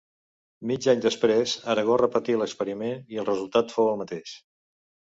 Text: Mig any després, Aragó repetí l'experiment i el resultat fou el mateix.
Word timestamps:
Mig 0.71 0.87
any 0.93 1.03
després, 1.03 1.53
Aragó 1.75 1.99
repetí 2.03 2.39
l'experiment 2.39 3.07
i 3.17 3.23
el 3.25 3.31
resultat 3.31 3.79
fou 3.79 3.95
el 3.95 4.05
mateix. 4.05 4.39